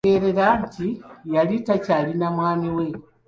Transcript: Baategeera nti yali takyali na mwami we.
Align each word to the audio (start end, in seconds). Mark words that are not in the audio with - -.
Baategeera 0.03 0.47
nti 0.63 0.87
yali 1.33 1.55
takyali 1.65 2.11
na 2.19 2.27
mwami 2.35 2.69
we. 2.75 2.85